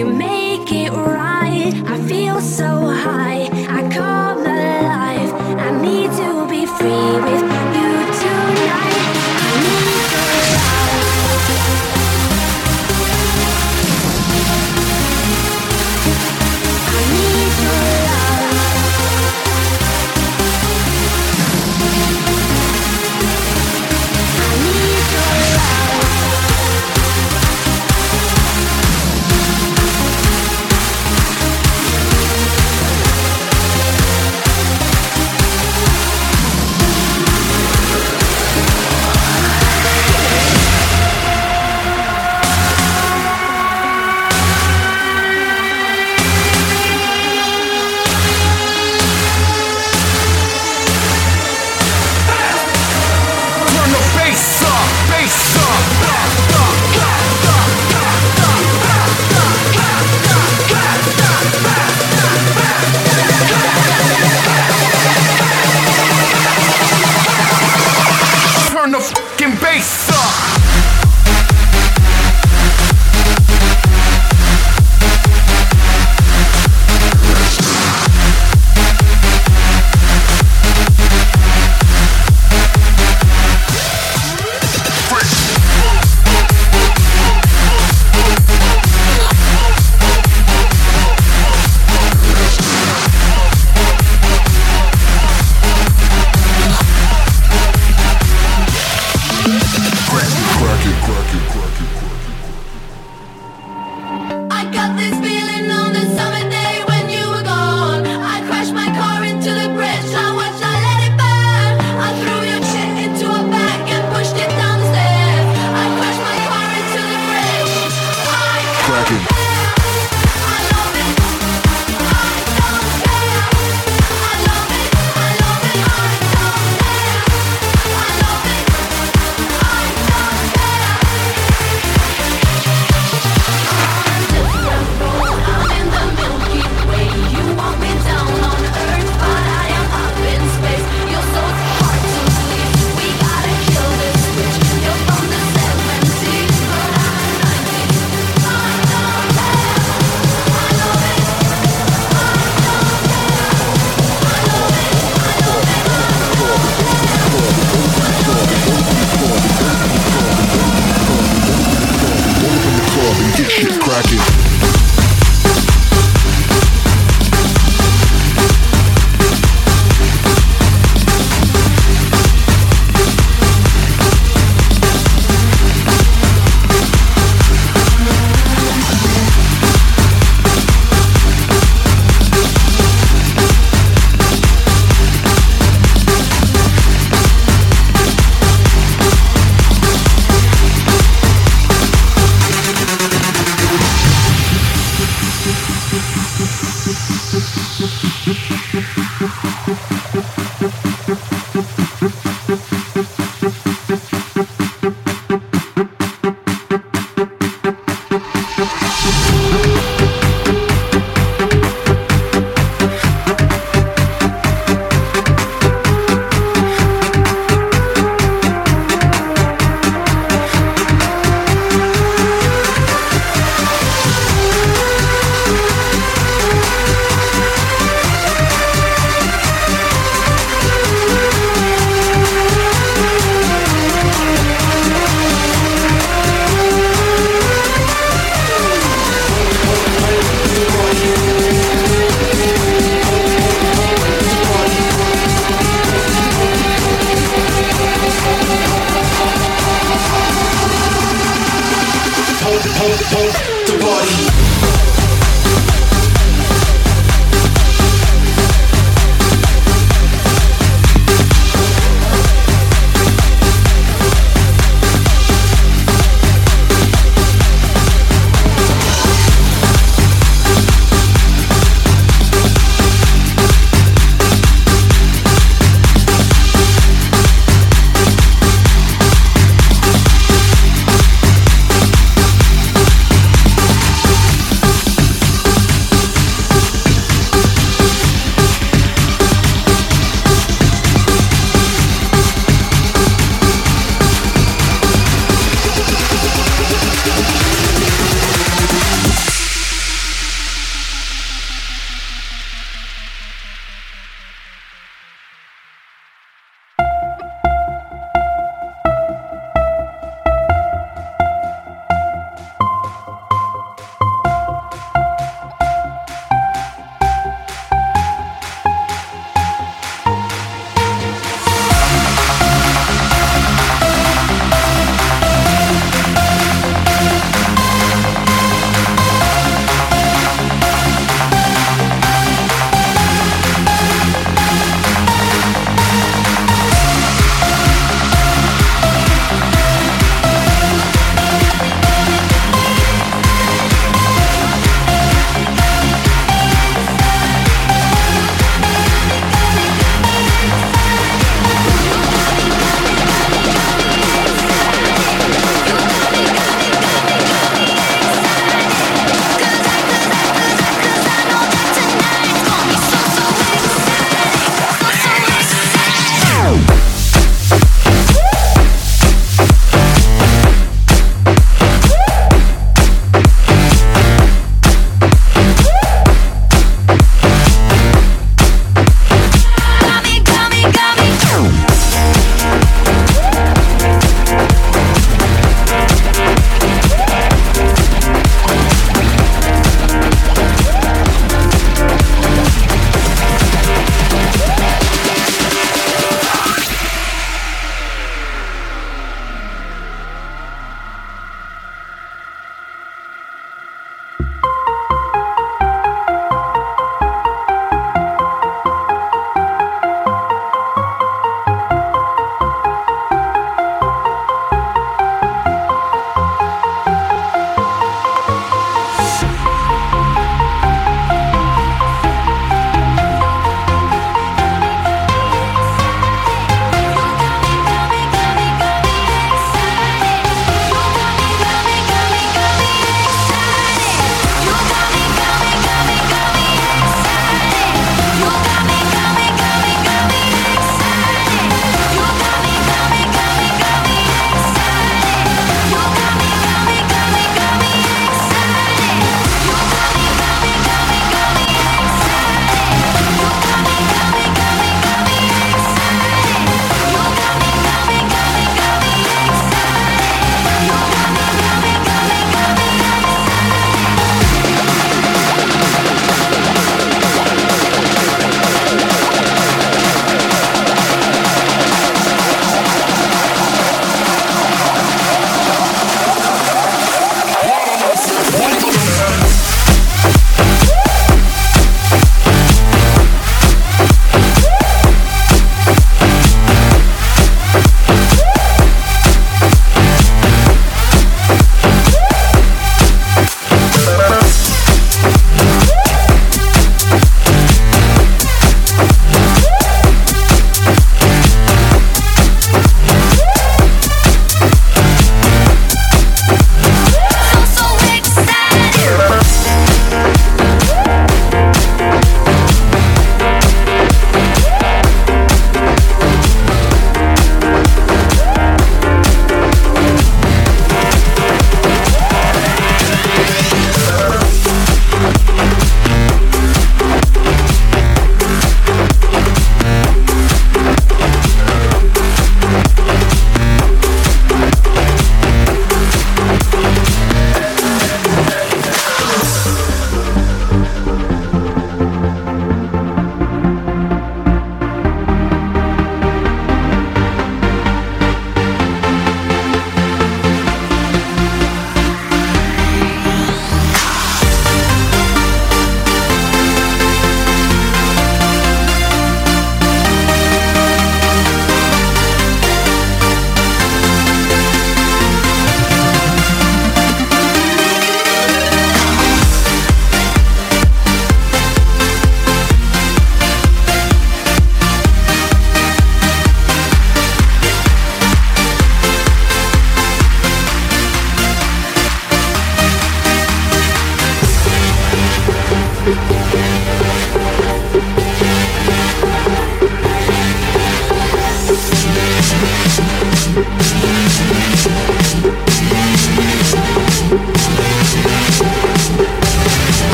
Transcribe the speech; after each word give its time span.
You 0.00 0.06
make 0.06 0.29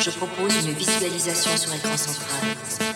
Je 0.00 0.10
propose 0.10 0.66
une 0.66 0.72
visualisation 0.72 1.56
sur 1.56 1.74
écran 1.74 1.96
central. 1.96 2.93